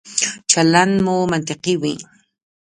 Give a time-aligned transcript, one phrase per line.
[0.51, 1.95] چلند مو منطقي وي.